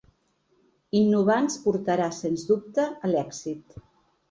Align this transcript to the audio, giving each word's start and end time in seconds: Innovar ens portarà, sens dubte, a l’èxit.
Innovar 0.99 1.35
ens 1.41 1.59
portarà, 1.67 2.09
sens 2.21 2.49
dubte, 2.51 2.89
a 3.07 3.15
l’èxit. 3.15 3.81